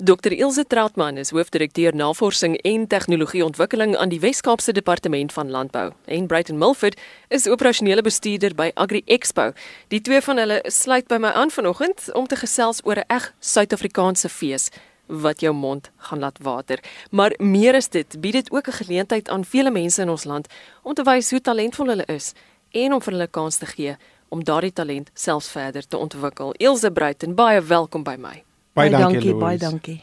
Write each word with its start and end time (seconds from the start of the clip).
Dr 0.00 0.30
Ilse 0.30 0.66
Trautmann 0.66 1.16
is 1.16 1.30
hoofdirekteur 1.30 1.94
Navorsing 1.94 2.56
en 2.62 2.86
Tegnologieontwikkeling 2.86 3.96
aan 3.96 4.08
die 4.08 4.20
Wes-Kaapse 4.20 4.72
Departement 4.72 5.32
van 5.32 5.50
Landbou. 5.50 5.90
En 6.04 6.26
Brighton 6.26 6.58
Milford 6.58 7.00
is 7.28 7.48
operasionele 7.48 8.02
bestuurder 8.02 8.54
by 8.54 8.70
Agri 8.74 9.02
Expo. 9.06 9.50
Die 9.90 10.00
twee 10.00 10.20
van 10.22 10.38
hulle 10.38 10.60
sluit 10.70 11.10
by 11.10 11.18
my 11.18 11.32
aan 11.34 11.50
vanoggend 11.50 12.06
om 12.14 12.30
te 12.30 12.38
gesels 12.38 12.78
oor 12.84 13.02
'n 13.02 13.10
eg 13.10 13.34
Suid-Afrikaanse 13.40 14.28
fees 14.28 14.70
wat 15.06 15.40
jou 15.40 15.52
mond 15.54 15.90
gaan 15.96 16.18
laat 16.18 16.38
water. 16.38 16.78
Maar 17.10 17.34
meer 17.38 17.74
as 17.74 17.88
dit, 17.88 18.20
bied 18.20 18.32
dit 18.32 18.52
ook 18.52 18.68
'n 18.68 18.78
geleentheid 18.82 19.28
aan 19.28 19.44
vele 19.44 19.70
mense 19.70 20.02
in 20.02 20.10
ons 20.10 20.24
land 20.24 20.46
om 20.82 20.94
te 20.94 21.02
wys 21.02 21.30
hoe 21.30 21.40
talentvol 21.40 21.86
hulle 21.86 22.06
is 22.06 22.32
en 22.70 22.92
om 22.92 23.00
vir 23.00 23.12
hulle 23.12 23.30
kans 23.30 23.56
te 23.56 23.66
gee 23.66 23.96
om 24.28 24.44
daardie 24.44 24.72
talent 24.72 25.10
selfs 25.14 25.50
verder 25.50 25.86
te 25.86 25.96
ontwikkel. 25.96 26.52
Ilse 26.52 26.90
Brighton, 26.90 27.34
baie 27.34 27.60
welkom 27.60 28.02
by 28.02 28.16
my. 28.18 28.47
Baie 28.78 28.90
dankie, 28.94 29.34
baie 29.34 29.58
dankie. 29.58 29.98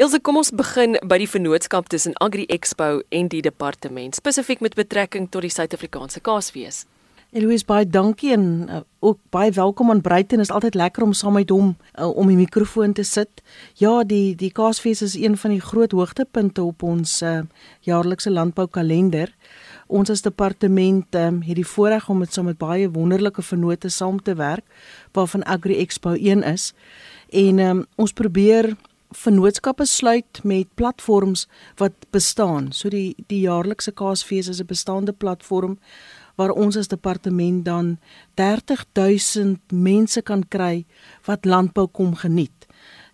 Ilse, 0.00 0.20
kom 0.20 0.36
ons 0.40 0.50
begin 0.52 0.98
by 1.08 1.16
die 1.20 1.28
vennootskap 1.28 1.88
tussen 1.92 2.12
Agri 2.24 2.46
Expo 2.52 3.00
en 3.08 3.28
die 3.32 3.40
departement, 3.44 4.16
spesifiek 4.16 4.60
met 4.64 4.76
betrekking 4.76 5.28
tot 5.32 5.44
die 5.44 5.52
Suid-Afrikaanse 5.52 6.20
Kaasfees. 6.24 6.84
Eloise, 7.30 7.62
baie 7.62 7.86
dankie 7.86 8.32
en 8.34 8.44
uh, 8.66 8.80
ook 9.06 9.20
baie 9.30 9.52
welkom 9.54 9.92
aan 9.92 10.00
Bruiten. 10.02 10.42
Is 10.42 10.50
altyd 10.50 10.74
lekker 10.74 11.04
om 11.06 11.12
saam 11.14 11.36
met 11.38 11.52
hom 11.54 11.76
uh, 11.94 12.08
om 12.08 12.26
die 12.26 12.38
mikrofoon 12.40 12.92
te 12.92 13.04
sit. 13.06 13.44
Ja, 13.78 14.00
die 14.02 14.34
die 14.34 14.50
Kaasfees 14.50 15.04
is 15.06 15.14
een 15.14 15.36
van 15.38 15.54
die 15.54 15.62
groot 15.62 15.94
hoogtepunte 15.94 16.64
op 16.66 16.82
ons 16.82 17.20
uh, 17.22 17.44
jaarlikse 17.86 18.34
landboukalender. 18.34 19.30
Ons 19.86 20.10
as 20.10 20.26
departement 20.26 21.14
um, 21.18 21.38
het 21.46 21.58
die 21.58 21.66
voorreg 21.66 22.08
om 22.10 22.18
met 22.24 22.34
saam 22.34 22.50
met 22.50 22.58
baie 22.58 22.90
wonderlike 22.90 23.42
vennote 23.46 23.88
saam 23.90 24.18
te 24.22 24.34
werk 24.34 24.66
waarvan 25.14 25.46
Agri 25.46 25.78
Expo 25.78 26.16
een 26.18 26.42
is. 26.42 26.72
En 27.30 27.58
um, 27.58 27.84
ons 27.96 28.12
probeer 28.12 28.76
vennootskappe 29.10 29.86
sluit 29.86 30.40
met 30.42 30.66
platforms 30.74 31.46
wat 31.76 31.92
bestaan. 32.10 32.72
So 32.72 32.90
die 32.90 33.14
die 33.30 33.42
jaarlikse 33.46 33.92
Kaasfees 33.92 34.48
is 34.48 34.60
'n 34.60 34.66
bestaande 34.66 35.12
platform 35.12 35.78
waar 36.34 36.50
ons 36.50 36.76
as 36.76 36.88
departement 36.88 37.64
dan 37.64 37.98
30000 38.34 39.60
mense 39.72 40.22
kan 40.22 40.48
kry 40.48 40.84
wat 41.24 41.44
landbou 41.44 41.86
kom 41.86 42.14
geniet 42.14 42.66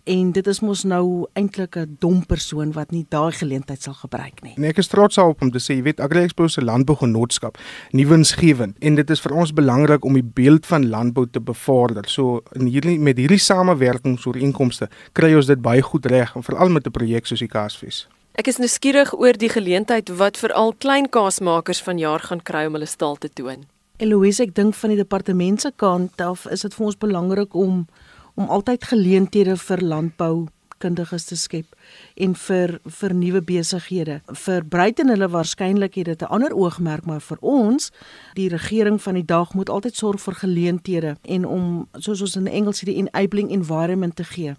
en 0.07 0.31
dit 0.31 0.47
is 0.47 0.59
mos 0.63 0.83
nou 0.87 1.27
eintlik 1.37 1.75
'n 1.77 1.97
dom 1.99 2.25
persoon 2.25 2.71
wat 2.71 2.91
nie 2.91 3.05
daai 3.09 3.31
geleentheid 3.31 3.81
sal 3.81 3.93
gebruik 3.93 4.41
nie. 4.43 4.53
Nee, 4.57 4.69
ek 4.69 4.77
is 4.77 4.87
trots 4.87 5.17
op 5.17 5.41
om 5.41 5.51
te 5.51 5.59
sê, 5.59 5.75
jy 5.75 5.83
weet, 5.83 5.99
Agri 5.99 6.23
Expo 6.23 6.47
se 6.47 6.61
landbougenootskap, 6.61 7.57
nuwensgewend 7.91 8.75
en 8.79 8.95
dit 8.95 9.09
is 9.09 9.21
vir 9.21 9.33
ons 9.33 9.53
belangrik 9.53 10.05
om 10.05 10.13
die 10.13 10.23
beeld 10.23 10.65
van 10.65 10.89
landbou 10.89 11.25
te 11.29 11.39
bevorder. 11.39 12.07
So 12.07 12.41
in 12.55 12.67
hierdie 12.67 12.99
met 12.99 13.17
hierdie 13.17 13.37
samewerkingsooreenkomste 13.39 14.89
kry 15.13 15.35
ons 15.35 15.45
dit 15.45 15.61
baie 15.61 15.81
goed 15.81 16.05
reg, 16.05 16.33
veral 16.41 16.69
met 16.69 16.87
'n 16.87 16.91
projek 16.91 17.25
soos 17.25 17.39
die 17.39 17.47
Kaasfees. 17.47 18.07
Ek 18.37 18.47
is 18.47 18.57
nuuskierig 18.57 19.13
oor 19.17 19.33
die 19.33 19.49
geleentheid 19.49 20.09
wat 20.09 20.37
veral 20.37 20.73
klein 20.77 21.09
kaasmakers 21.09 21.81
vanjaar 21.81 22.19
gaan 22.19 22.43
kry 22.43 22.65
om 22.65 22.73
hulle 22.73 22.85
staal 22.85 23.15
te 23.15 23.29
toon. 23.33 23.65
Eloise, 23.97 24.43
ek 24.43 24.53
dink 24.53 24.75
van 24.77 24.89
die 24.93 24.99
departement 24.99 25.61
se 25.61 25.71
kant 25.75 26.21
af 26.21 26.45
is 26.53 26.61
dit 26.61 26.75
vir 26.77 26.85
ons 26.85 26.97
belangrik 27.01 27.55
om 27.57 27.87
om 28.37 28.49
altyd 28.53 28.83
geleenthede 28.91 29.57
vir 29.57 29.81
landbou 29.81 30.47
kundiges 30.77 31.25
te 31.25 31.35
skep 31.37 31.73
en 32.21 32.35
vir 32.37 32.75
vir 32.99 33.15
nuwe 33.17 33.41
besighede. 33.41 34.19
Vir 34.45 34.65
Bruiten 34.69 35.09
hulle 35.09 35.29
waarskynlik 35.33 35.97
het 35.97 36.05
dit 36.05 36.21
'n 36.21 36.31
ander 36.35 36.53
oogmerk, 36.53 37.05
maar 37.05 37.21
vir 37.21 37.37
ons, 37.41 37.91
die 38.35 38.49
regering 38.49 39.01
van 39.01 39.13
die 39.13 39.25
dag 39.25 39.53
moet 39.53 39.69
altyd 39.69 39.95
sorg 39.95 40.21
vir 40.21 40.33
geleenthede 40.33 41.17
en 41.21 41.45
om 41.45 41.87
soos 41.97 42.21
ons 42.21 42.35
in 42.35 42.47
Engels 42.47 42.81
sê 42.81 42.85
die 42.85 43.01
enabling 43.01 43.51
environment 43.51 44.15
te 44.15 44.23
gee. 44.23 44.55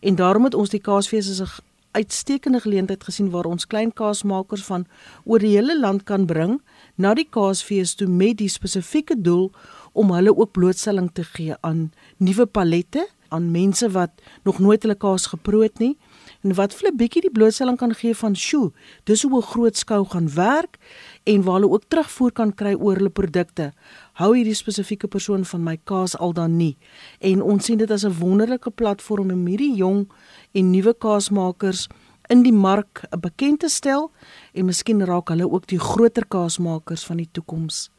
En 0.00 0.14
daarom 0.14 0.44
het 0.44 0.54
ons 0.54 0.70
die 0.70 0.80
Kaasfees 0.80 1.30
as 1.30 1.40
'n 1.40 1.62
uitstekende 1.92 2.60
geleentheid 2.60 3.04
gesien 3.04 3.30
waar 3.30 3.44
ons 3.44 3.66
klein 3.66 3.92
kaasmakers 3.92 4.64
van 4.64 4.86
oor 5.24 5.38
die 5.38 5.56
hele 5.56 5.78
land 5.80 6.04
kan 6.08 6.26
bring 6.26 6.60
na 6.94 7.14
die 7.14 7.28
Kaasfees 7.28 7.94
toe 7.94 8.08
met 8.08 8.38
die 8.38 8.48
spesifieke 8.48 9.20
doel 9.20 9.50
om 9.92 10.12
hulle 10.12 10.36
ook 10.36 10.52
blootstelling 10.52 11.10
te 11.12 11.24
gee 11.24 11.56
aan 11.60 11.92
nuwe 12.16 12.46
palette 12.46 13.08
aan 13.32 13.50
mense 13.50 13.88
wat 13.96 14.10
nog 14.44 14.58
nooit 14.58 14.82
hulle 14.84 14.94
kaas 14.94 15.26
geproe 15.32 15.62
het 15.64 15.80
nie 15.82 15.96
en 16.42 16.54
wat 16.58 16.74
vir 16.74 16.90
'n 16.90 16.96
bietjie 16.96 17.22
die 17.22 17.30
blootstelling 17.30 17.78
kan 17.78 17.94
gee 17.94 18.14
van 18.14 18.34
sjoe, 18.36 18.72
dis 19.04 19.22
hoe 19.22 19.38
'n 19.38 19.42
groot 19.42 19.76
skou 19.76 20.04
gaan 20.04 20.28
werk 20.34 20.78
en 21.24 21.42
waar 21.42 21.60
hulle 21.60 21.72
ook 21.72 21.84
terugvoer 21.88 22.32
kan 22.32 22.54
kry 22.54 22.74
oor 22.74 22.96
hulle 22.96 23.10
produkte. 23.10 23.72
Hou 24.12 24.36
hierdie 24.36 24.54
spesifieke 24.54 25.08
persoon 25.08 25.44
van 25.44 25.62
my 25.62 25.78
kaas 25.84 26.16
al 26.18 26.32
dan 26.32 26.56
nie. 26.56 26.76
En 27.20 27.42
ons 27.42 27.64
sien 27.64 27.78
dit 27.78 27.90
as 27.90 28.04
'n 28.04 28.18
wonderlike 28.18 28.70
platform 28.70 29.30
om 29.30 29.46
hierdie 29.46 29.74
jong 29.74 30.08
en 30.52 30.70
nuwe 30.70 30.94
kaasmakers 30.94 31.88
in 32.28 32.42
die 32.42 32.52
mark 32.52 33.02
bekend 33.20 33.60
te 33.60 33.68
stel 33.68 34.10
en 34.52 34.64
miskien 34.64 35.04
raak 35.04 35.28
hulle 35.28 35.50
ook 35.50 35.66
die 35.66 35.78
groter 35.78 36.26
kaasmakers 36.26 37.04
van 37.04 37.16
die 37.16 37.28
toekoms. 37.32 37.90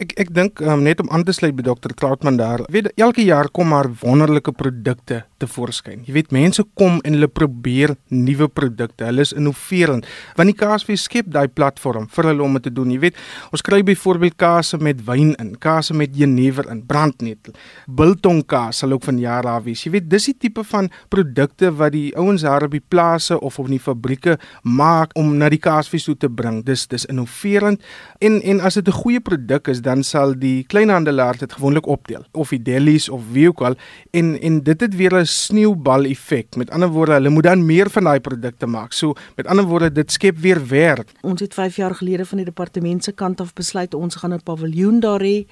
Ek 0.00 0.14
ek 0.16 0.30
dink 0.32 0.60
um, 0.64 0.80
net 0.82 1.00
om 1.02 1.10
aan 1.12 1.24
te 1.24 1.34
sluit 1.36 1.52
by 1.56 1.64
Dr. 1.66 1.92
Trautmann 1.92 2.38
daar. 2.40 2.64
Weet 2.72 2.92
elke 2.96 3.24
jaar 3.24 3.50
kom 3.52 3.68
maar 3.68 3.90
wonderlike 4.00 4.54
produkte 4.56 5.24
te 5.42 5.50
voorskyn. 5.50 6.04
Jy 6.06 6.16
weet 6.16 6.32
mense 6.34 6.64
kom 6.78 7.00
en 7.02 7.16
hulle 7.16 7.28
probeer 7.28 7.96
nuwe 8.08 8.48
produkte. 8.48 9.06
Hulle 9.08 9.26
is 9.26 9.34
innoverend. 9.36 10.06
Want 10.38 10.52
die 10.52 10.58
Kaasfees 10.58 11.06
skep 11.08 11.30
daai 11.32 11.48
platform 11.50 12.08
vir 12.12 12.30
hulle 12.30 12.46
om 12.46 12.58
dit 12.58 12.68
te 12.68 12.74
doen. 12.74 12.90
Jy 12.94 13.00
weet, 13.06 13.20
ons 13.52 13.64
kry 13.66 13.82
byvoorbeeld 13.86 14.38
kaas 14.40 14.74
met 14.78 15.02
wyn 15.06 15.34
in, 15.42 15.54
kaas 15.62 15.90
met 15.96 16.14
jenever 16.16 16.68
in, 16.72 16.82
brandnetel, 16.86 17.56
biltong 17.86 18.42
kaas 18.48 18.82
sal 18.82 18.94
ook 18.94 19.04
van 19.08 19.18
jare 19.20 19.50
af 19.52 19.66
wees. 19.66 19.82
Jy 19.86 19.96
weet, 19.96 20.08
dis 20.10 20.30
die 20.30 20.36
tipe 20.46 20.64
van 20.66 20.90
produkte 21.12 21.72
wat 21.78 21.94
die 21.96 22.10
ouens 22.18 22.44
daar 22.46 22.66
op 22.66 22.74
die 22.74 22.82
plase 22.82 23.38
of 23.40 23.58
op 23.58 23.68
die 23.70 23.80
fabrieke 23.82 24.38
maak 24.62 25.14
om 25.18 25.34
na 25.38 25.48
die 25.52 25.60
Kaasfees 25.62 26.06
toe 26.08 26.16
te 26.18 26.30
bring. 26.30 26.62
Dis 26.66 26.86
dis 26.90 27.06
innoverend 27.10 27.82
en 28.20 28.40
en 28.42 28.60
as 28.60 28.74
dit 28.74 28.88
'n 28.88 29.00
goeie 29.02 29.20
produk 29.20 29.68
is 29.68 29.82
dan 29.82 30.02
sal 30.02 30.34
die 30.38 30.64
kleinhandelaar 30.64 31.38
dit 31.38 31.52
gewoonlik 31.52 31.86
opdeel 31.86 32.24
of 32.32 32.50
die 32.50 32.62
delis 32.62 33.08
of 33.08 33.22
wie 33.32 33.48
ook 33.48 33.60
al 33.60 33.74
en 34.10 34.40
en 34.40 34.62
dit 34.62 34.80
het 34.80 34.96
weer 34.96 35.14
'n 35.14 35.26
sneeubal 35.32 36.04
effek. 36.04 36.56
Met 36.60 36.70
ander 36.70 36.88
woorde, 36.92 37.16
hulle 37.16 37.32
moet 37.32 37.48
dan 37.48 37.64
meer 37.66 37.90
van 37.90 38.04
daai 38.08 38.20
produkte 38.20 38.66
maak. 38.66 38.92
So 38.92 39.14
met 39.36 39.46
ander 39.46 39.64
woorde, 39.64 39.92
dit 39.92 40.12
skep 40.12 40.38
weer 40.38 40.60
werk. 40.68 41.10
Ons 41.22 41.40
het 41.40 41.54
5 41.54 41.76
jaar 41.76 41.94
gelede 41.94 42.26
van 42.28 42.42
die 42.42 42.46
departement 42.46 43.04
se 43.04 43.12
kant 43.12 43.40
af 43.40 43.52
besluit 43.58 43.94
ons 43.94 44.14
gaan 44.14 44.34
'n 44.34 44.42
paviljoen 44.42 45.00
daar 45.00 45.20
hê 45.20 45.46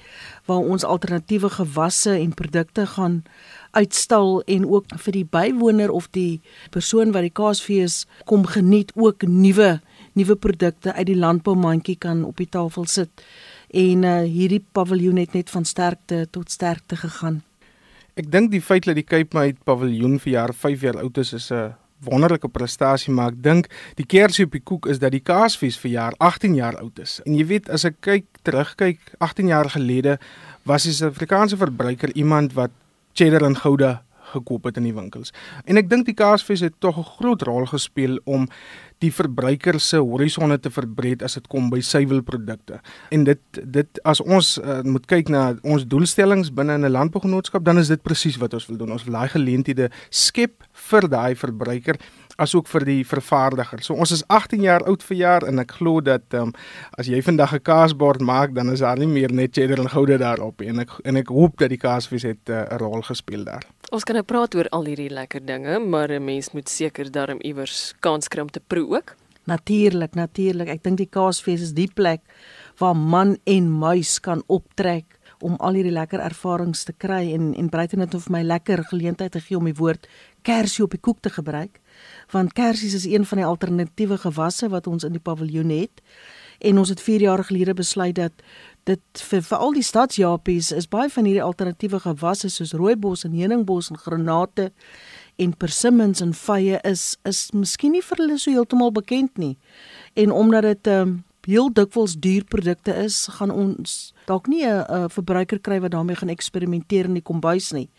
waar 0.45 0.63
ons 0.63 0.83
alternatiewe 0.83 1.49
gewasse 1.49 2.11
en 2.11 2.33
produkte 2.33 2.85
gaan 2.85 3.23
uitstal 3.71 4.41
en 4.41 4.65
ook 4.67 4.85
vir 4.97 5.11
die 5.11 5.25
bywoner 5.25 5.91
of 5.91 6.07
die 6.11 6.41
persoon 6.69 7.11
wat 7.11 7.21
die 7.21 7.33
kaasfees 7.33 8.05
kom 8.25 8.45
geniet 8.45 8.91
ook 8.95 9.23
nuwe 9.23 9.79
nuwe 10.13 10.35
produkte 10.35 10.93
uit 10.93 11.05
die 11.05 11.15
landboumandjie 11.15 11.95
kan 11.95 12.23
op 12.27 12.37
die 12.37 12.49
tafel 12.49 12.85
sit 12.85 13.23
en 13.71 14.03
uh, 14.03 14.17
hierdie 14.27 14.63
paviljoen 14.75 15.21
het 15.21 15.33
net 15.33 15.49
van 15.49 15.65
sterkte 15.65 16.25
tot 16.31 16.51
sterkte 16.51 16.95
gegaan. 16.95 17.41
Ek 18.19 18.27
dink 18.27 18.49
die 18.51 18.59
feit 18.59 18.83
dat 18.83 18.97
die 18.99 19.07
Cape 19.07 19.37
May 19.37 19.53
paviljoen 19.63 20.17
vir 20.19 20.33
jaar 20.33 20.51
5 20.51 20.81
jaar 20.83 20.97
oud 20.99 21.17
is 21.17 21.31
is 21.33 21.51
'n 21.51 21.73
wonderlike 22.03 22.49
prestasie 22.49 23.13
maar 23.13 23.31
ek 23.31 23.41
dink 23.43 23.67
die 23.95 24.05
kersie 24.05 24.45
op 24.45 24.51
die 24.51 24.63
koek 24.63 24.85
is 24.87 24.99
dat 24.99 25.11
die 25.11 25.23
Kaasfees 25.23 25.77
vir 25.77 25.91
jaar 25.91 26.13
18 26.19 26.55
jaar 26.55 26.75
oud 26.77 26.99
is. 26.99 27.21
En 27.25 27.35
jy 27.35 27.45
weet 27.45 27.69
as 27.69 27.85
ek 27.85 28.01
kyk 28.01 28.25
terugkyk 28.43 28.99
18 29.19 29.47
jaar 29.47 29.69
gelede 29.69 30.19
was 30.65 30.83
die 30.83 30.91
Suid-Afrikaanse 30.91 31.57
verbruiker 31.57 32.11
iemand 32.15 32.53
wat 32.53 32.71
cheddar 33.13 33.43
en 33.43 33.55
gouda 33.55 34.03
gekoop 34.31 34.69
het 34.69 34.77
in 34.77 34.87
die 34.89 34.95
winkels. 34.95 35.33
En 35.65 35.77
ek 35.77 35.89
dink 35.89 36.05
die 36.05 36.17
Kaasfees 36.17 36.63
het 36.65 36.79
tog 36.79 36.97
'n 36.97 37.11
groot 37.17 37.41
rol 37.41 37.65
gespeel 37.65 38.19
om 38.25 38.47
die 39.01 39.11
verbruiker 39.11 39.79
se 39.79 39.97
horisonne 39.97 40.59
te 40.59 40.69
verbreed 40.69 41.23
as 41.23 41.33
dit 41.33 41.47
kom 41.47 41.69
by 41.69 41.79
suiwelprodukte. 41.81 42.81
En 43.11 43.23
dit 43.23 43.39
dit 43.63 44.01
as 44.05 44.21
ons 44.21 44.57
uh, 44.57 44.81
moet 44.83 45.05
kyk 45.05 45.29
na 45.29 45.55
ons 45.63 45.85
doelstellings 45.85 46.53
binne 46.53 46.73
in 46.73 46.85
'n 46.85 46.91
landbougenootskap, 46.91 47.63
dan 47.63 47.77
is 47.77 47.87
dit 47.87 48.01
presies 48.01 48.37
wat 48.37 48.53
ons 48.53 48.67
wil 48.67 48.77
doen. 48.77 48.91
Ons 48.91 49.03
wil 49.03 49.13
daai 49.13 49.29
geleenthede 49.29 49.89
skep 50.09 50.63
vir 50.89 51.09
daai 51.09 51.35
verbruiker 51.35 51.97
asook 52.41 52.67
vir 52.71 52.85
die 52.87 53.01
vervaardiger. 53.07 53.83
So 53.85 53.93
ons 53.93 54.13
is 54.15 54.23
18 54.27 54.63
jaar 54.65 54.85
oud 54.89 55.03
verjaar 55.05 55.45
en 55.47 55.61
ek 55.63 55.77
glo 55.79 56.01
dat 56.01 56.33
ehm 56.33 56.51
um, 56.51 56.53
as 56.97 57.07
jy 57.07 57.21
vandag 57.21 57.53
'n 57.53 57.63
kaasbord 57.63 58.21
maak, 58.21 58.55
dan 58.55 58.71
is 58.71 58.79
daar 58.79 58.97
nie 58.97 59.07
meer 59.07 59.31
net 59.31 59.53
cheddar 59.53 59.79
en 59.79 59.89
goude 59.89 60.17
daarop 60.17 60.59
nie. 60.59 60.69
En 60.69 60.79
ek 60.79 60.91
en 61.03 61.15
ek 61.17 61.29
hoop 61.29 61.57
dat 61.57 61.69
die 61.69 61.77
kaasvis 61.77 62.23
het 62.23 62.49
eh, 62.49 62.65
'n 62.65 62.73
uh, 62.73 62.77
rol 62.77 63.01
gespeel 63.01 63.43
daar. 63.43 63.63
Ons 63.91 64.03
kan 64.03 64.15
nou 64.15 64.25
praat 64.25 64.55
oor 64.55 64.69
al 64.69 64.85
hierdie 64.85 65.09
lekker 65.09 65.45
dinge, 65.45 65.79
maar 65.79 66.09
'n 66.09 66.23
mens 66.23 66.53
moet 66.53 66.69
seker 66.69 67.11
daarom 67.11 67.39
iewers 67.41 67.93
kans 67.99 68.27
kry 68.27 68.41
om 68.41 68.49
te 68.49 68.61
proe 68.67 68.95
ook. 68.97 69.15
Natuurlik, 69.45 70.13
natuurlik. 70.13 70.67
Ek 70.67 70.83
dink 70.83 70.97
die 70.97 71.09
kaasfees 71.09 71.61
is 71.61 71.73
die 71.73 71.89
plek 71.93 72.21
waar 72.77 72.95
man 72.95 73.37
en 73.43 73.71
muis 73.71 74.19
kan 74.19 74.43
optrek 74.47 75.17
om 75.41 75.55
al 75.59 75.73
hierdie 75.73 75.93
lekker 75.93 76.21
ervarings 76.21 76.83
te 76.83 76.93
kry 76.93 77.33
en 77.33 77.53
en 77.57 77.69
Bruiten 77.69 77.99
het 77.99 78.15
vir 78.15 78.31
my 78.31 78.41
lekker 78.45 78.83
geleentheid 78.91 79.33
gegee 79.33 79.57
om 79.57 79.65
die 79.65 79.77
woord 79.77 80.07
kersie 80.45 80.83
op 80.85 80.91
die 80.95 81.01
koek 81.01 81.21
te 81.21 81.29
gebruik 81.29 81.79
want 82.31 82.53
kersies 82.53 82.93
is 82.93 83.05
een 83.05 83.25
van 83.25 83.37
die 83.37 83.47
alternatiewe 83.47 84.17
gewasse 84.17 84.69
wat 84.69 84.87
ons 84.87 85.03
in 85.03 85.17
die 85.17 85.23
paviljoen 85.23 85.69
het 85.69 86.01
en 86.61 86.77
ons 86.77 86.89
het 86.89 87.01
4 87.01 87.21
jaar 87.21 87.43
gelede 87.43 87.73
besluit 87.73 88.15
dat 88.15 88.31
dit 88.83 89.23
vir 89.29 89.41
vir 89.41 89.57
al 89.57 89.73
die 89.73 89.85
stadsjapies 89.85 90.71
is 90.71 90.89
baie 90.89 91.09
van 91.09 91.25
hierdie 91.25 91.43
alternatiewe 91.43 91.99
gewasse 91.99 92.49
soos 92.49 92.73
rooibos 92.73 93.25
en 93.25 93.37
heuningbos 93.37 93.89
en 93.89 93.97
granate 93.97 94.71
en 95.41 95.57
persimmons 95.57 96.21
en 96.21 96.33
vye 96.37 96.79
is 96.87 97.17
is 97.29 97.49
miskien 97.53 97.95
nie 97.95 98.03
vir 98.05 98.23
hulle 98.23 98.37
so 98.41 98.53
heeltemal 98.53 98.93
bekend 98.93 99.37
nie. 99.37 99.57
En 100.13 100.31
omdat 100.31 100.69
dit 100.69 100.87
ehm 100.87 101.01
um, 101.07 101.19
heel 101.45 101.69
dikwels 101.73 102.15
duur 102.19 102.43
produkte 102.43 102.93
is, 103.03 103.27
gaan 103.37 103.51
ons 103.51 104.13
dalk 104.25 104.47
nie 104.47 104.65
'n 104.65 105.09
verbruiker 105.09 105.59
kry 105.59 105.79
wat 105.79 105.91
daarmee 105.91 106.15
gaan 106.15 106.29
eksperimenteer 106.29 107.05
in 107.05 107.13
die 107.13 107.23
kombuis 107.23 107.71
nie. 107.71 107.89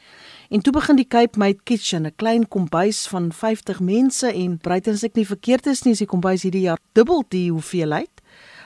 En 0.51 0.61
toe 0.61 0.73
begin 0.73 0.97
die 0.97 1.09
Cape 1.09 1.39
Made 1.39 1.61
Kitchen, 1.65 2.07
'n 2.07 2.13
klein 2.17 2.49
kombuis 2.49 3.09
van 3.09 3.33
50 3.33 3.81
mense 3.81 4.33
en 4.33 4.59
breiten 4.59 4.93
as 4.93 5.03
ek 5.05 5.17
nie 5.17 5.27
verkeerd 5.27 5.67
is 5.67 5.83
nie, 5.85 5.93
is 5.93 5.99
die 5.99 6.07
kombuis 6.07 6.43
hierdie 6.43 6.69
jaar 6.69 6.79
dubbel 6.93 7.25
die 7.29 7.51
hoeveelheid. 7.51 8.11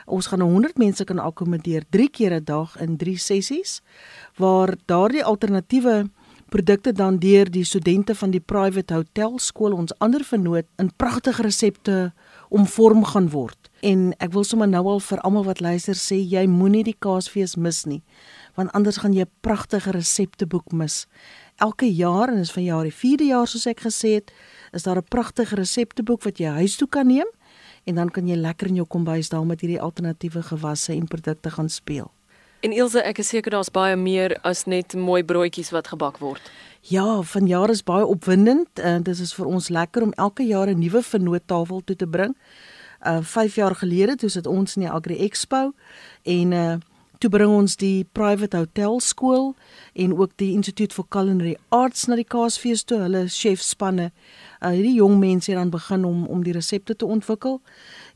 Ons 0.06 0.26
gaan 0.26 0.40
100 0.40 0.78
mense 0.78 1.05
kan 1.05 1.19
akkommodeer 1.19 1.82
3 1.90 2.08
keer 2.08 2.32
'n 2.34 2.44
dag 2.44 2.76
in 2.81 2.96
3 2.96 3.17
sessies 3.17 3.82
waar 4.37 4.76
daardie 4.87 5.25
alternatiewe 5.25 6.11
produkte 6.48 6.93
dan 6.93 7.19
deur 7.19 7.50
die 7.50 7.64
studente 7.64 8.14
van 8.14 8.31
die 8.31 8.40
private 8.40 8.94
hotel 8.94 9.38
skool 9.38 9.72
ons 9.72 9.94
ander 9.98 10.25
vernoot 10.25 10.66
in 10.78 10.90
pragtige 10.96 11.43
resepte 11.43 12.12
omvorm 12.48 13.04
gaan 13.04 13.31
word. 13.31 13.70
En 13.82 14.12
ek 14.19 14.32
wil 14.32 14.44
sommer 14.44 14.69
nou 14.69 14.84
al 14.87 15.00
vir 15.00 15.20
almal 15.26 15.44
wat 15.44 15.60
luister 15.60 15.94
sê 15.94 16.16
jy 16.16 16.46
moenie 16.46 16.84
die 16.84 16.96
kaasfees 16.98 17.56
mis 17.56 17.84
nie 17.84 18.02
want 18.56 18.72
anders 18.72 18.96
gaan 18.96 19.12
jy 19.12 19.25
'n 19.25 19.31
pragtige 19.40 19.90
resepteboek 19.90 20.72
mis. 20.72 21.06
Elke 21.56 21.94
jaar 21.94 22.28
en 22.28 22.37
dis 22.37 22.52
van 22.52 22.64
jaar 22.64 22.82
die 22.82 22.92
4de 22.92 23.25
jaar 23.25 23.46
soos 23.46 23.66
ek 23.66 23.81
gesê 23.81 24.14
het, 24.14 24.32
is 24.72 24.82
daar 24.82 24.96
'n 24.96 25.08
pragtige 25.08 25.54
resepteboek 25.54 26.22
wat 26.22 26.38
jy 26.38 26.49
huis 26.49 26.76
toe 26.76 26.88
kan 26.88 27.06
neem 27.06 27.28
en 27.84 27.94
dan 27.94 28.10
kan 28.10 28.26
jy 28.26 28.37
lekker 28.37 28.66
in 28.69 28.75
jou 28.75 28.87
kombuis 28.87 29.28
daar 29.28 29.46
met 29.46 29.60
hierdie 29.60 29.81
alternatiewe 29.81 30.42
gewasse 30.42 30.92
en 30.92 31.06
produkte 31.06 31.50
gaan 31.50 31.69
speel. 31.69 32.15
En 32.60 32.72
Ilse, 32.72 33.02
ek 33.04 33.18
is 33.18 33.28
seker 33.28 33.52
daar's 33.52 33.70
baie 33.70 33.96
meer 33.96 34.38
as 34.42 34.64
net 34.64 34.94
mooi 34.96 35.22
broodjies 35.24 35.70
wat 35.74 35.90
gebak 35.92 36.18
word. 36.18 36.42
Ja, 36.88 37.22
vanjaar 37.22 37.70
is 37.70 37.82
baie 37.84 38.06
opwindend 38.06 38.80
en 38.80 39.02
dit 39.02 39.20
is 39.20 39.34
vir 39.34 39.46
ons 39.46 39.68
lekker 39.68 40.02
om 40.06 40.12
elke 40.16 40.46
jaar 40.46 40.70
'n 40.70 40.78
nuwe 40.78 41.02
vernoottafel 41.02 41.82
toe 41.84 41.96
te 41.96 42.06
bring. 42.06 42.36
Uh 43.04 43.20
5 43.22 43.54
jaar 43.54 43.74
gelede 43.74 44.16
toe 44.16 44.28
sit 44.28 44.46
ons 44.46 44.76
in 44.76 44.82
die 44.82 44.90
Agri 44.90 45.18
Expo 45.18 45.72
en 46.22 46.52
uh 46.52 46.76
toe 47.18 47.30
bring 47.30 47.50
ons 47.50 47.76
die 47.80 48.04
private 48.12 48.56
hotel 48.56 49.00
skool 49.00 49.54
en 49.94 50.14
ook 50.18 50.34
die 50.36 50.52
Institute 50.52 50.94
for 50.94 51.06
Culinary 51.08 51.56
Arts 51.68 52.06
na 52.06 52.16
die 52.18 52.26
Kaasfees 52.28 52.84
toe. 52.84 52.98
Hulle 53.04 53.26
chefspanne, 53.32 54.10
uh 54.60 54.72
hierdie 54.74 54.96
jong 54.98 55.18
mense 55.20 55.50
het 55.50 55.60
dan 55.60 55.70
begin 55.72 56.04
om 56.04 56.24
om 56.26 56.42
die 56.44 56.54
resepte 56.56 56.96
te 56.96 57.06
ontwikkel. 57.06 57.60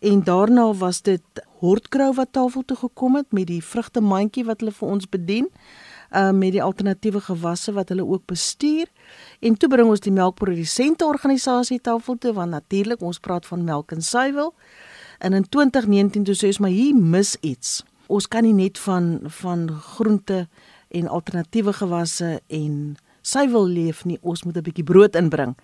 En 0.00 0.24
daarna 0.24 0.72
was 0.74 1.02
dit 1.02 1.44
Hortkrou 1.60 2.14
wat 2.16 2.32
tafel 2.32 2.64
toe 2.64 2.76
gekom 2.76 3.16
het 3.16 3.32
met 3.32 3.46
die 3.46 3.62
vrugtemandjie 3.64 4.44
wat 4.48 4.60
hulle 4.60 4.72
vir 4.72 4.88
ons 4.88 5.08
bedien 5.08 5.48
uh 6.10 6.30
met 6.30 6.52
die 6.52 6.62
alternatiewe 6.62 7.20
gewasse 7.20 7.72
wat 7.72 7.88
hulle 7.88 8.06
ook 8.06 8.26
bestuur. 8.26 8.86
En 9.40 9.56
toe 9.56 9.68
bring 9.68 9.88
ons 9.88 10.00
die 10.00 10.12
melkprodusente 10.12 11.06
organisasie 11.06 11.80
tafel 11.80 12.18
toe 12.18 12.32
want 12.32 12.50
natuurlik 12.50 13.02
ons 13.02 13.18
praat 13.18 13.46
van 13.46 13.64
melk 13.64 13.92
en 13.92 14.02
suiwel. 14.02 14.54
En 15.18 15.32
in 15.32 15.48
2019 15.48 16.24
toe 16.24 16.34
sê 16.34 16.46
ons 16.46 16.58
maar 16.58 16.74
hier 16.74 16.96
mis 16.96 17.36
iets. 17.40 17.80
Ons 18.10 18.26
kan 18.26 18.42
nie 18.42 18.56
net 18.56 18.78
van 18.82 19.20
van 19.40 19.68
groente 19.70 20.48
en 20.88 21.06
alternatiewe 21.06 21.72
gewasse 21.78 22.40
en 22.46 22.96
suiwel 23.22 23.68
leef 23.70 24.04
nie. 24.04 24.18
Ons 24.20 24.42
moet 24.42 24.56
'n 24.56 24.62
bietjie 24.62 24.84
brood 24.84 25.14
inbring. 25.14 25.54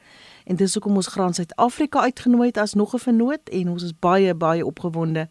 En 0.45 0.57
dis 0.57 0.75
hoekom 0.75 0.97
ons 0.97 1.07
Graan 1.07 1.35
Suid-Afrika 1.35 2.01
uitgenooi 2.01 2.47
het 2.47 2.59
as 2.59 2.75
nog 2.75 2.95
'n 2.95 2.99
vernoot 2.99 3.49
en 3.49 3.69
ons 3.69 3.83
is 3.83 3.99
baie 3.99 4.35
baie 4.35 4.67
opgewonde 4.67 5.29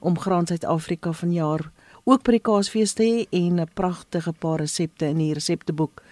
om 0.00 0.18
Graan 0.18 0.46
Suid-Afrika 0.46 1.12
vanjaar 1.12 1.70
ook 2.04 2.22
by 2.22 2.30
die 2.30 2.40
Kaasfees 2.40 2.92
te 2.92 3.02
hê 3.02 3.26
en 3.30 3.60
'n 3.60 3.68
pragtige 3.74 4.32
paar 4.32 4.58
resepte 4.58 5.06
in 5.06 5.18
die 5.18 5.32
resepteboek 5.32 6.02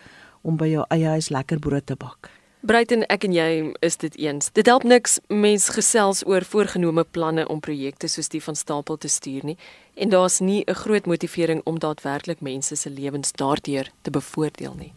om 0.43 0.57
by 0.57 0.67
jou 0.67 0.85
eie 0.89 1.07
huis 1.07 1.29
lekker 1.29 1.59
brood 1.59 1.87
te 1.87 1.97
bak. 1.97 2.36
Bruiten 2.65 3.05
ek 3.13 3.27
en 3.29 3.35
jy 3.37 3.49
is 3.85 3.99
dit 4.01 4.15
eens. 4.17 4.49
Dit 4.57 4.67
help 4.71 4.85
niks 4.89 5.19
mens 5.29 5.69
gesels 5.77 6.23
oor 6.27 6.45
voorgenome 6.45 7.05
planne 7.05 7.45
om 7.53 7.61
projekte 7.61 8.09
soos 8.09 8.31
die 8.33 8.41
van 8.41 8.57
Stapel 8.57 8.97
te 8.97 9.11
stuur 9.13 9.45
nie 9.45 9.57
en 9.95 10.09
daar's 10.09 10.41
nie 10.41 10.65
'n 10.67 10.75
groot 10.75 11.07
motivering 11.07 11.61
om 11.65 11.79
daadwerklik 11.79 12.41
mense 12.41 12.77
se 12.77 12.91
lewens 12.91 13.33
daardeur 13.33 13.91
te 14.03 14.11
bevoordeel 14.11 14.75
nie. 14.75 14.93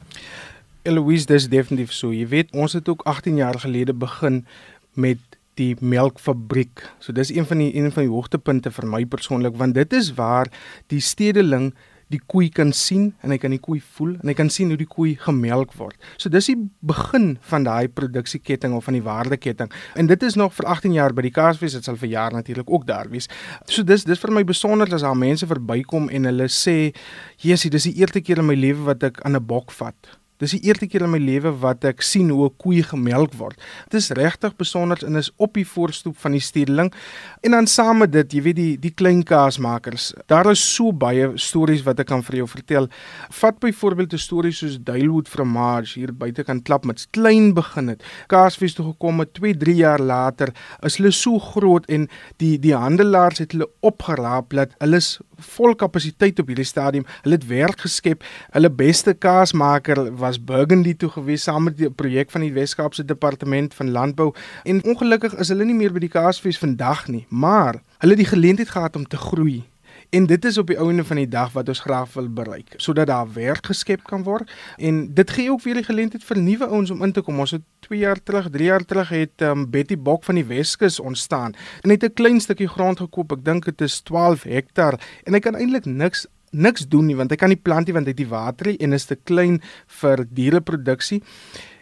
Eloise, 0.83 1.25
dis 1.25 1.49
definitief 1.49 1.91
so. 1.91 2.11
Jy 2.11 2.27
weet, 2.27 2.51
ons 2.51 2.73
het 2.73 2.89
ook 2.89 3.01
18 3.03 3.35
jaar 3.35 3.59
gelede 3.59 3.93
begin 3.93 4.45
met 4.93 5.17
die 5.59 5.75
melkfabriek. 5.79 6.89
So 6.99 7.11
dis 7.11 7.29
een 7.29 7.45
van 7.45 7.57
die 7.57 7.75
een 7.75 7.91
van 7.91 8.03
die 8.03 8.11
hoogtepunte 8.11 8.71
vir 8.71 8.87
my 8.87 9.05
persoonlik 9.05 9.55
want 9.55 9.73
dit 9.73 9.93
is 9.93 10.13
waar 10.13 10.47
die 10.87 11.01
stedeling 11.01 11.73
die 12.09 12.21
koei 12.31 12.49
kan 12.49 12.71
sien 12.73 13.11
en 13.23 13.33
hy 13.33 13.37
kan 13.41 13.53
die 13.53 13.61
koei 13.61 13.79
voel 13.97 14.15
en 14.17 14.31
hy 14.31 14.35
kan 14.37 14.49
sien 14.53 14.71
hoe 14.73 14.77
die 14.79 14.89
koei 14.89 15.13
gemelk 15.21 15.75
word. 15.77 15.97
So 16.17 16.31
dis 16.33 16.49
die 16.49 16.57
begin 16.81 17.35
van 17.51 17.67
daai 17.67 17.89
produksieketting 17.93 18.73
of 18.77 18.87
van 18.89 18.97
die 18.97 19.05
waardeketting. 19.05 19.71
En 19.99 20.09
dit 20.09 20.25
is 20.25 20.37
nog 20.39 20.55
vir 20.57 20.69
18 20.73 20.95
jaar 20.97 21.13
by 21.13 21.27
die 21.27 21.33
Kaasfees, 21.35 21.77
dit 21.77 21.85
sal 21.85 21.99
vir 22.01 22.13
jaar 22.15 22.33
natuurlik 22.33 22.69
ook 22.69 22.87
daar 22.89 23.09
wees. 23.13 23.29
So 23.69 23.85
dis 23.85 24.07
dis 24.09 24.21
vir 24.21 24.33
my 24.33 24.43
besonder 24.43 24.89
as 24.93 25.05
daar 25.05 25.17
mense 25.17 25.47
verbykom 25.49 26.09
en 26.09 26.25
hulle 26.31 26.49
sê, 26.49 26.95
"Jessie, 27.37 27.69
dis 27.69 27.83
die 27.83 27.97
eerste 28.01 28.21
keer 28.21 28.39
in 28.39 28.47
my 28.47 28.55
lewe 28.55 28.83
wat 28.85 29.03
ek 29.03 29.21
aan 29.21 29.35
'n 29.35 29.45
bok 29.45 29.71
vat." 29.71 30.18
Dis 30.39 30.53
die 30.55 30.61
eerste 30.69 30.87
keer 30.87 31.03
in 31.03 31.11
my 31.11 31.19
lewe 31.19 31.51
wat 31.59 31.83
ek 31.83 31.99
sien 32.01 32.29
hoe 32.31 32.45
'n 32.47 32.55
koei 32.63 32.79
gemelk 32.81 33.33
word. 33.35 33.59
Dit 33.91 33.99
is 33.99 34.09
regtig 34.15 34.55
besonder 34.55 34.97
en 35.03 35.17
is 35.17 35.31
op 35.35 35.53
die 35.53 35.67
voorstoep 35.67 36.15
van 36.17 36.31
die 36.31 36.39
stedeling. 36.39 36.93
En 37.43 37.51
dan 37.51 37.67
saam 37.67 37.97
met 37.97 38.11
dit, 38.11 38.33
jy 38.33 38.41
weet 38.41 38.55
die 38.55 38.77
die 38.79 38.91
klein 38.91 39.23
kaasmakers. 39.23 40.13
Daar 40.27 40.49
is 40.51 40.75
so 40.75 40.93
baie 40.93 41.31
stories 41.35 41.83
wat 41.83 41.99
ek 41.99 42.07
kan 42.07 42.23
vir 42.23 42.35
jou 42.35 42.47
vertel. 42.47 42.87
Vat 43.29 43.59
byvoorbeeld 43.59 44.13
'n 44.13 44.17
storie 44.17 44.51
soos 44.51 44.79
Duilwood 44.79 45.27
Fromage 45.27 45.99
hier 45.99 46.13
buite 46.13 46.43
kan 46.43 46.61
klap 46.61 46.85
met 46.85 47.07
klein 47.11 47.53
begin 47.53 47.87
het. 47.89 48.03
Kaasfees 48.27 48.73
toe 48.73 48.85
gekom 48.85 49.19
het 49.19 49.33
2, 49.33 49.57
3 49.57 49.75
jaar 49.75 49.99
later 49.99 50.53
is 50.83 50.97
hulle 50.97 51.11
so 51.11 51.39
groot 51.39 51.85
en 51.89 52.07
die 52.37 52.57
die 52.59 52.75
handelaars 52.75 53.39
het 53.39 53.51
hulle 53.51 53.69
opgeraap 53.81 54.53
dat 54.53 54.71
hulle 54.79 55.01
vol 55.55 55.75
kapasiteit 55.75 56.39
op 56.39 56.47
hierdie 56.51 56.67
stadium. 56.67 57.05
Hulle 57.23 57.39
het 57.39 57.47
werk 57.47 57.85
geskep. 57.85 58.23
Hulle 58.51 58.69
beste 58.69 59.13
kaasmaker 59.13 60.03
was 60.19 60.39
Burgundy 60.39 60.95
toe 60.95 61.09
gewees 61.09 61.43
saam 61.43 61.69
met 61.69 61.77
die 61.77 61.89
projek 61.89 62.31
van 62.31 62.45
die 62.45 62.53
Wes-Kaapse 62.53 63.05
Departement 63.05 63.73
van 63.73 63.91
Landbou 63.91 64.33
en 64.63 64.83
ongelukkig 64.83 65.35
is 65.39 65.51
hulle 65.53 65.65
nie 65.65 65.77
meer 65.77 65.93
by 65.95 66.03
die 66.03 66.11
Kaasfees 66.13 66.59
vandag 66.61 67.07
nie, 67.07 67.25
maar 67.29 67.81
hulle 67.99 68.15
het 68.15 68.23
die 68.23 68.31
geleentheid 68.33 68.69
gehad 68.69 68.95
om 68.95 69.07
te 69.07 69.17
groei. 69.17 69.63
En 70.09 70.25
dit 70.25 70.45
is 70.45 70.57
op 70.57 70.67
die 70.67 70.77
ouene 70.79 71.03
van 71.05 71.19
die 71.21 71.27
dag 71.29 71.51
wat 71.53 71.67
ons 71.69 71.79
graag 71.85 72.13
wil 72.13 72.29
bereik, 72.33 72.73
sodat 72.81 73.07
daar 73.11 73.27
werk 73.33 73.67
geskep 73.69 74.07
kan 74.09 74.23
word 74.25 74.49
en 74.77 75.03
dit 75.13 75.29
gee 75.29 75.51
ook 75.51 75.61
weer 75.61 75.77
die 75.77 75.85
geleentheid 75.85 76.25
vir 76.25 76.41
nuwe 76.41 76.65
ouens 76.65 76.89
om 76.89 77.03
in 77.05 77.13
te 77.13 77.21
kom. 77.21 77.39
Ons 77.39 77.53
het 77.53 77.65
2 77.85 77.99
jaar 77.99 78.17
terug, 78.23 78.49
3 78.49 78.65
jaar 78.71 78.85
terug 78.85 79.11
het 79.13 79.45
um, 79.45 79.67
Betty 79.69 79.97
Bok 79.97 80.25
van 80.25 80.41
die 80.41 80.45
Weskus 80.49 80.97
ontstaan 80.99 81.53
en 81.83 81.93
het 81.93 82.03
'n 82.03 82.13
klein 82.13 82.41
stukkie 82.41 82.67
grond 82.67 82.99
gekoop. 82.99 83.37
Ek 83.37 83.45
dink 83.45 83.65
dit 83.65 83.81
is 83.81 84.01
12 84.01 84.43
hektaar 84.43 84.97
en 85.23 85.33
hy 85.33 85.39
kan 85.39 85.55
eintlik 85.55 85.85
niks 85.85 86.25
niks 86.51 86.87
doen 86.87 87.05
nie 87.05 87.15
want 87.15 87.29
hy 87.29 87.37
kan 87.37 87.49
nie 87.49 87.61
plant 87.61 87.85
nie 87.85 87.93
want 87.93 88.05
hy 88.05 88.11
het 88.11 88.17
die 88.17 88.33
water 88.33 88.73
en 88.79 88.93
is 88.93 89.05
te 89.05 89.15
klein 89.15 89.61
vir 90.01 90.25
diereproduksie 90.25 91.21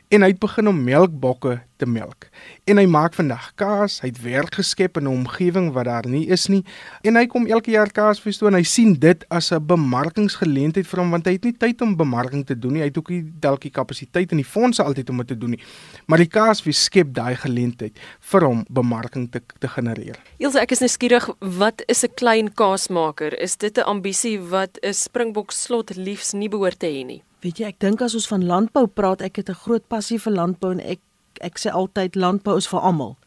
en 0.10 0.22
hy 0.22 0.28
het 0.28 0.40
begin 0.40 0.68
om 0.68 0.84
melkbokke 0.84 1.62
te 1.78 1.86
melk. 1.86 2.28
En 2.66 2.78
hy 2.78 2.86
maak 2.86 3.14
vandag 3.14 3.52
kaas, 3.56 4.00
hy 4.02 4.12
het 4.12 4.22
werk 4.24 4.56
geskep 4.60 4.98
in 4.98 5.04
'n 5.04 5.14
omgewing 5.24 5.72
wat 5.74 5.86
daar 5.86 6.08
nie 6.08 6.28
is 6.28 6.48
nie 6.48 6.64
en 7.04 7.16
hy 7.16 7.26
kom 7.26 7.48
elke 7.48 7.72
jaar 7.72 7.92
kaasfees 7.92 8.38
toe 8.38 8.48
en 8.48 8.54
hy 8.54 8.64
sien 8.64 8.94
dit 8.94 9.26
as 9.30 9.52
'n 9.52 9.66
bemarkingsgeleentheid 9.66 10.88
vir 10.88 11.00
hom 11.00 11.12
want 11.12 11.26
hy 11.26 11.34
het 11.34 11.44
nie 11.44 11.58
tyd 11.58 11.82
om 11.82 11.96
bemarking 11.96 12.46
te 12.46 12.56
doen 12.56 12.74
nie. 12.74 12.82
Hy 12.82 12.88
het 12.88 12.98
ook 12.98 13.10
nie 13.10 13.24
dalk 13.40 13.62
die 13.62 13.72
kapasiteit 13.72 14.32
en 14.32 14.38
die 14.38 14.46
fondse 14.46 14.84
altyd 14.84 15.10
om 15.10 15.18
dit 15.18 15.28
te 15.28 15.38
doen 15.38 15.50
nie. 15.50 15.64
Maar 16.08 16.18
die 16.18 16.32
kaasfees 16.32 16.84
skep 16.84 17.14
daai 17.14 17.36
geleentheid 17.36 17.98
vir 18.20 18.42
hom 18.42 18.66
bemarking 18.70 19.32
te 19.32 19.42
te 19.60 19.68
genereer. 19.68 20.18
Ilse, 20.40 20.60
ek 20.60 20.72
is 20.72 20.80
nuuskierig, 20.80 21.30
wat 21.40 21.84
is 21.88 22.04
'n 22.04 22.14
klein 22.16 22.54
kaasmaker? 22.54 23.34
Is 23.40 23.58
dit 23.58 23.78
'n 23.78 23.82
ambisie 23.82 24.40
wat 24.40 24.78
'n 24.84 24.94
Springbok 24.94 25.52
slot 25.52 25.96
liefs 25.96 26.34
nie 26.34 26.50
behoort 26.50 26.80
te 26.80 26.88
hê 26.88 27.06
nie? 27.06 27.24
Weet 27.42 27.60
jy, 27.60 27.68
ek 27.70 27.80
dink 27.80 28.02
as 28.02 28.16
ons 28.18 28.28
van 28.28 28.46
landbou 28.50 28.88
praat, 28.88 29.22
ek 29.22 29.36
het 29.38 29.50
'n 29.50 29.62
groot 29.66 29.88
passie 29.88 30.18
vir 30.20 30.34
landbou 30.34 30.72
en 30.72 30.80
ek 30.80 31.00
ek 31.40 31.58
sê 31.58 31.72
altyd 31.72 32.16
landbou 32.16 32.58
is 32.58 32.68
vir 32.68 32.80
almal. 32.80 33.18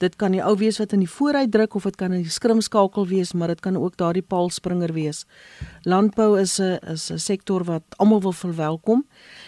Dit 0.00 0.16
kan 0.16 0.32
die 0.32 0.40
ou 0.40 0.54
wees 0.56 0.78
wat 0.80 0.94
in 0.96 1.02
die 1.04 1.10
vooruit 1.10 1.50
druk 1.52 1.74
of 1.76 1.84
dit 1.84 1.96
kan 2.00 2.14
die 2.14 2.30
skrimskakel 2.32 3.04
wees, 3.10 3.34
maar 3.36 3.52
dit 3.52 3.60
kan 3.60 3.76
ook 3.76 3.98
daardie 4.00 4.24
paalspringer 4.24 4.94
wees. 4.96 5.26
Landbou 5.84 6.40
is 6.40 6.58
'n 6.58 6.78
is 6.88 7.10
'n 7.10 7.18
sektor 7.18 7.64
wat 7.64 7.82
almal 7.98 8.20
wil 8.20 8.32
verwelkom. 8.32 9.04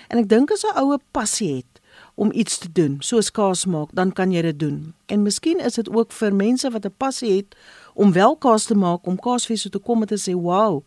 En 0.08 0.18
ek 0.18 0.28
dink 0.28 0.50
as 0.50 0.64
'n 0.64 0.76
oue 0.76 0.98
passie 1.12 1.56
het 1.56 1.80
om 2.14 2.30
iets 2.32 2.58
te 2.58 2.72
doen, 2.72 2.96
soos 3.00 3.30
kaas 3.30 3.66
maak, 3.66 3.88
dan 3.92 4.12
kan 4.12 4.32
jy 4.32 4.42
dit 4.42 4.58
doen. 4.58 4.94
En 5.06 5.22
miskien 5.22 5.60
is 5.60 5.74
dit 5.74 5.88
ook 5.90 6.12
vir 6.12 6.34
mense 6.34 6.70
wat 6.70 6.84
'n 6.84 6.94
passie 6.96 7.36
het 7.36 7.56
om 7.94 8.12
wel 8.12 8.36
kaas 8.36 8.64
te 8.64 8.74
maak, 8.74 9.06
om 9.06 9.20
kaasfees 9.20 9.66
te 9.70 9.78
kom 9.78 10.00
en 10.00 10.08
te 10.08 10.20
sê, 10.20 10.34
"Wow, 10.34 10.84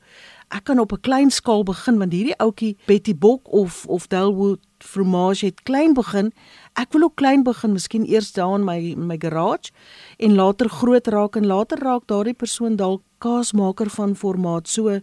ek 0.50 0.64
kan 0.64 0.80
op 0.80 0.92
'n 0.92 1.02
klein 1.02 1.32
skaal 1.32 1.64
begin 1.64 1.98
want 1.98 2.14
hierdie 2.14 2.38
ouetjie 2.38 2.78
Betty 2.86 3.16
Bok 3.16 3.42
of 3.52 3.86
of 3.88 4.08
Delwood 4.08 4.60
Fromage 4.80 5.46
het 5.46 5.64
klein 5.64 5.94
begin. 5.94 6.32
Ek 6.74 6.92
wil 6.92 7.04
ook 7.04 7.16
klein 7.16 7.44
begin, 7.44 7.72
miskien 7.72 8.06
eers 8.06 8.32
daar 8.32 8.56
in 8.56 8.64
my 8.64 8.94
my 8.98 9.18
garage 9.20 9.72
en 10.18 10.36
later 10.36 10.70
groot 10.70 11.08
raak 11.08 11.36
en 11.36 11.46
later 11.46 11.80
raak 11.80 12.08
daardie 12.08 12.34
persoon 12.34 12.76
dalk 12.76 13.02
kaasmaker 13.18 13.90
van 13.90 14.16
formaat. 14.16 14.68
So 14.68 15.00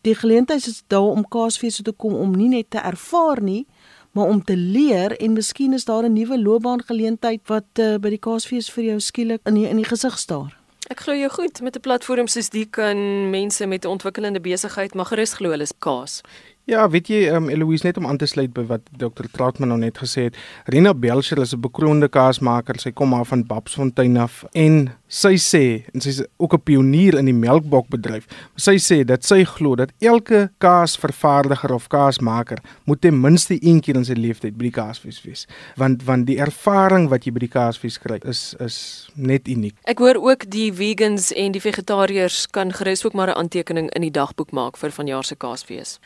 die 0.00 0.14
geleentheid 0.14 0.66
is 0.66 0.82
daar 0.86 1.12
om 1.16 1.28
kaasfees 1.28 1.80
te 1.82 1.92
kom 1.92 2.14
om 2.14 2.36
nie 2.36 2.48
net 2.48 2.70
te 2.70 2.78
ervaar 2.78 3.42
nie, 3.42 3.66
maar 4.12 4.26
om 4.26 4.44
te 4.44 4.56
leer 4.56 5.16
en 5.16 5.32
miskien 5.32 5.72
is 5.72 5.84
daar 5.84 6.04
'n 6.04 6.12
nuwe 6.12 6.42
loopbaangeleentheid 6.42 7.40
wat 7.46 7.78
uh, 7.78 7.96
by 7.96 8.08
die 8.08 8.18
Kaasfees 8.18 8.70
vir 8.70 8.84
jou 8.84 9.00
skielik 9.00 9.40
in 9.44 9.54
die, 9.54 9.68
in 9.68 9.76
die 9.76 9.88
gesig 9.88 10.18
staar. 10.18 10.61
Ek 10.90 11.04
glo 11.04 11.14
jy 11.14 11.28
goed 11.30 11.60
met 11.62 11.76
'n 11.76 11.80
platform 11.80 12.26
soos 12.26 12.48
die 12.50 12.66
kan 12.66 13.30
mense 13.30 13.66
met 13.66 13.84
'n 13.84 13.88
ontwikkelende 13.94 14.40
besigheid 14.40 14.94
maar 14.94 15.06
gerus 15.06 15.32
glo 15.32 15.50
hulle 15.50 15.62
is 15.62 15.74
kaas. 15.78 16.22
Ja, 16.70 16.84
weet 16.86 17.08
jy, 17.10 17.24
um, 17.34 17.48
Eloise 17.50 17.82
net 17.82 17.96
om 17.98 18.04
aan 18.06 18.20
te 18.22 18.26
sluit 18.30 18.52
by 18.54 18.62
wat 18.68 18.84
Dr. 18.94 19.26
Trautman 19.34 19.72
nou 19.72 19.80
net 19.82 19.96
gesê 19.98 20.28
het. 20.28 20.36
Rina 20.70 20.92
Belcher 20.94 21.40
is 21.42 21.52
'n 21.52 21.60
bekroonde 21.60 22.08
kaasmaker. 22.08 22.78
Sy 22.78 22.92
kom 22.92 23.08
maar 23.08 23.24
van 23.24 23.42
Babsfontein 23.42 24.16
af 24.16 24.44
en 24.54 24.94
sy 25.08 25.34
sê 25.34 25.84
en 25.92 26.00
sy's 26.00 26.22
ook 26.38 26.54
'n 26.54 26.62
pionier 26.62 27.18
in 27.18 27.24
die 27.24 27.34
melkbokbedryf. 27.34 28.26
Sy 28.56 28.76
sê 28.78 29.04
dat 29.04 29.24
sy 29.24 29.44
glo 29.44 29.74
dat 29.74 29.90
elke 29.98 30.50
kaasvervaardiger 30.58 31.74
of 31.74 31.88
kaasmaker 31.88 32.58
moet 32.84 33.00
ten 33.00 33.20
minste 33.20 33.58
een 33.60 33.80
keer 33.80 33.96
in 33.96 34.04
sy 34.04 34.14
lewe 34.14 34.38
tyd 34.38 34.56
by 34.56 34.62
die 34.62 34.80
kaasfees 34.80 35.22
wees. 35.24 35.46
Want 35.76 36.04
want 36.04 36.26
die 36.26 36.38
ervaring 36.38 37.08
wat 37.08 37.24
jy 37.24 37.32
by 37.32 37.40
die 37.40 37.48
kaasfees 37.48 37.98
kry 37.98 38.20
is 38.24 38.54
is 38.60 39.10
net 39.14 39.48
uniek. 39.48 39.74
Ek 39.84 39.98
hoor 39.98 40.16
ook 40.16 40.50
die 40.50 40.72
vegans 40.72 41.32
en 41.32 41.52
die 41.52 41.60
vegetariërs 41.60 42.46
kan 42.50 42.72
gerus 42.72 43.04
ook 43.04 43.14
maar 43.14 43.30
'n 43.30 43.38
aantekening 43.38 43.90
in 43.90 44.02
die 44.02 44.10
dagboek 44.10 44.52
maak 44.52 44.76
vir 44.76 44.90
vanjaar 44.90 45.24
se 45.24 45.34
kaasfees. 45.34 45.98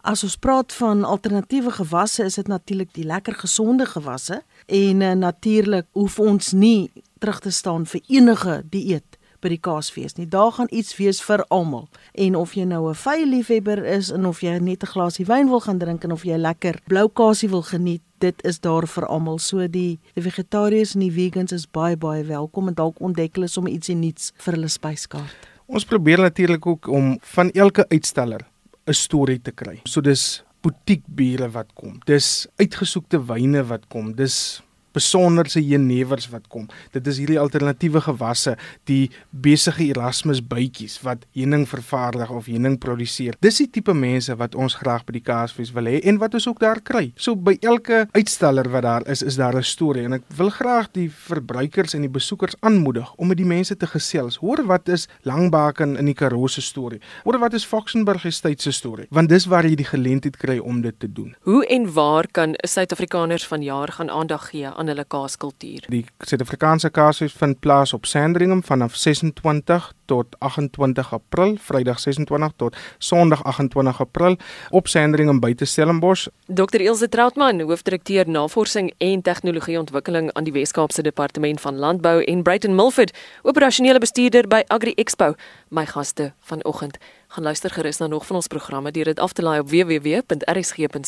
As 0.00 0.22
ons 0.24 0.36
praat 0.40 0.72
van 0.72 1.04
alternatiewe 1.04 1.70
gewasse, 1.70 2.24
is 2.24 2.34
dit 2.34 2.46
natuurlik 2.48 2.94
die 2.96 3.04
lekker 3.04 3.34
gesonde 3.36 3.84
gewasse 3.86 4.42
en 4.66 5.00
uh, 5.00 5.12
natuurlik 5.12 5.86
hoef 5.92 6.18
ons 6.18 6.52
nie 6.52 6.90
terug 7.20 7.40
te 7.44 7.50
staan 7.52 7.84
vir 7.86 8.00
enige 8.08 8.62
dieet 8.72 9.18
by 9.44 9.50
die 9.52 9.60
kaasfees 9.60 10.16
nie. 10.16 10.24
Daar 10.28 10.54
gaan 10.56 10.72
iets 10.72 10.96
wees 10.96 11.20
vir 11.24 11.44
almal. 11.52 11.88
En 12.16 12.36
of 12.36 12.54
jy 12.56 12.64
nou 12.64 12.88
'n 12.88 12.94
vye 12.94 13.26
liefhebber 13.26 13.84
is 13.84 14.10
en 14.10 14.26
of 14.26 14.40
jy 14.40 14.58
net 14.58 14.82
'n 14.82 14.92
glasie 14.92 15.26
wyn 15.26 15.48
wil 15.48 15.60
gaan 15.60 15.78
drink 15.78 16.04
en 16.04 16.12
of 16.12 16.24
jy 16.24 16.36
lekker 16.36 16.80
blou 16.86 17.08
kasie 17.08 17.48
wil 17.48 17.62
geniet, 17.62 18.02
dit 18.18 18.44
is 18.44 18.60
daar 18.60 18.86
vir 18.86 19.06
almal. 19.06 19.38
So 19.38 19.68
die 19.68 19.98
die 20.14 20.22
vegetariërs 20.22 20.94
en 20.94 21.00
die 21.00 21.12
vegans 21.12 21.52
is 21.52 21.66
baie 21.66 21.96
baie 21.96 22.24
welkom 22.24 22.68
en 22.68 22.74
dalk 22.74 23.00
ontdek 23.00 23.34
hulle 23.34 23.48
sommer 23.48 23.72
ietsie 23.72 23.96
nuuts 23.96 24.32
vir 24.36 24.54
hulle 24.54 24.68
spyskaart. 24.68 25.36
Ons 25.66 25.84
probeer 25.84 26.18
natuurlik 26.18 26.66
ook 26.66 26.88
om 26.88 27.18
van 27.20 27.50
elke 27.50 27.88
uitsteller 27.88 28.49
'n 28.90 28.94
storie 28.94 29.40
te 29.40 29.52
kry. 29.52 29.80
So 29.86 30.00
dis 30.00 30.42
butiekbiere 30.62 31.48
wat 31.54 31.72
kom. 31.74 32.00
Dis 32.06 32.46
uitgesoekte 32.60 33.20
wyne 33.30 33.62
wat 33.70 33.86
kom. 33.88 34.12
Dis 34.16 34.60
besonderse 34.92 35.60
jenevers 35.62 36.28
wat 36.30 36.48
kom. 36.48 36.68
Dit 36.92 37.06
is 37.06 37.18
hierdie 37.22 37.38
alternatiewe 37.40 38.00
gewasse, 38.00 38.56
die 38.90 39.10
besige 39.30 39.84
Erasmus 39.84 40.42
bytjies 40.42 40.98
wat 41.06 41.24
heuning 41.36 41.66
vervaardig 41.68 42.30
of 42.30 42.48
heuning 42.50 42.78
produseer. 42.78 43.36
Dis 43.40 43.60
die 43.62 43.68
tipe 43.70 43.94
mense 43.94 44.34
wat 44.36 44.54
ons 44.54 44.74
graag 44.80 45.04
by 45.06 45.16
die 45.18 45.24
Kaasfees 45.24 45.72
wil 45.76 45.90
hê 45.90 46.00
en 46.10 46.20
wat 46.22 46.34
ons 46.34 46.48
ook 46.50 46.60
daar 46.62 46.80
kry. 46.80 47.10
So 47.16 47.36
by 47.36 47.56
elke 47.60 48.06
uitsteller 48.16 48.70
wat 48.72 48.86
daar 48.86 49.06
is, 49.10 49.22
is 49.22 49.36
daar 49.36 49.56
'n 49.56 49.62
storie 49.62 50.04
en 50.04 50.12
ek 50.12 50.22
wil 50.36 50.50
graag 50.50 50.90
die 50.92 51.10
verbruikers 51.10 51.94
en 51.94 52.02
die 52.02 52.10
besoekers 52.10 52.54
aanmoedig 52.60 53.14
om 53.16 53.28
met 53.28 53.36
die 53.36 53.46
mense 53.46 53.76
te 53.76 53.86
gesels. 53.86 54.36
Hoor 54.36 54.64
wat 54.66 54.88
is 54.88 55.08
Langbaken 55.22 55.96
in 55.96 56.04
die 56.04 56.14
Karoo 56.14 56.46
se 56.46 56.60
storie? 56.60 57.00
Hoor 57.24 57.38
wat 57.38 57.52
is 57.52 57.64
Foxenburg 57.64 58.24
Estate 58.24 58.62
se 58.62 58.72
storie? 58.72 59.06
Want 59.10 59.28
dis 59.28 59.46
waar 59.46 59.64
jy 59.64 59.74
die 59.74 59.84
geleentheid 59.84 60.36
kry 60.36 60.58
om 60.58 60.80
dit 60.80 60.94
te 60.98 61.12
doen. 61.12 61.34
Hoe 61.40 61.66
en 61.66 61.92
waar 61.92 62.26
kan 62.30 62.54
Suid-Afrikaners 62.56 63.46
vanjaar 63.46 63.92
gaan 63.92 64.10
aandag 64.10 64.48
gee 64.50 64.68
aan 64.80 64.88
hulle 64.88 65.04
kaaskultuur. 65.04 65.84
Die 65.92 66.04
Suid-Afrikaanse 66.24 66.90
Kaasfees 66.90 67.36
vind 67.36 67.60
plaas 67.60 67.92
op 67.92 68.06
Sandringham 68.08 68.62
vanaf 68.64 68.96
26 68.96 69.92
tot 70.10 70.36
28 70.38 71.12
April, 71.12 71.56
Vrydag 71.60 72.00
26 72.00 72.56
tot 72.56 72.76
Sondag 72.98 73.44
28 73.44 74.00
April 74.00 74.36
op 74.70 74.88
Sandringham 74.88 75.40
buite 75.40 75.64
Stellenbosch. 75.64 76.28
Dr. 76.46 76.80
Ilse 76.80 77.08
Trautmann, 77.08 77.60
hoofdirekteur 77.60 78.28
Navorsing 78.28 78.92
en 78.98 79.22
Tegnologieontwikkeling 79.22 80.32
aan 80.32 80.44
die 80.44 80.52
Wes-Kaapse 80.52 81.02
Departement 81.02 81.60
van 81.60 81.78
Landbou 81.78 82.24
en 82.24 82.42
Brighton 82.42 82.74
Milford, 82.74 83.16
operasionele 83.42 83.98
bestuurder 83.98 84.48
by 84.48 84.62
Agri 84.66 84.92
Expo, 84.96 85.34
my 85.68 85.86
gaste 85.86 86.32
vanoggend 86.40 86.98
gaan 87.30 87.42
luister 87.42 87.70
gerus 87.70 87.96
na 87.96 88.06
nog 88.06 88.26
van 88.26 88.36
ons 88.36 88.46
programme 88.46 88.90
deur 88.90 89.04
dit 89.04 89.20
af 89.20 89.32
te 89.32 89.42
laai 89.42 89.60
op 89.60 89.68
www.rsg.co.za 89.70 91.04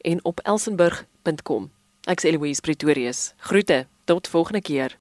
en 0.00 0.24
op 0.24 0.40
elsenburg.com. 0.40 1.70
Ek's 2.08 2.24
Eloise 2.24 2.60
Pretorius. 2.60 3.34
Groete. 3.36 3.86
Tot 4.04 4.28
volgende 4.28 4.60
keer. 4.60 4.99